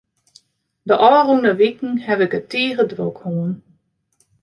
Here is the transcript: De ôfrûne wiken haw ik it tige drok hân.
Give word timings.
De 0.87 0.93
ôfrûne 1.07 1.51
wiken 1.59 1.91
haw 2.05 2.19
ik 2.25 2.33
it 2.39 2.47
tige 2.51 2.83
drok 2.91 3.17
hân. 3.23 3.51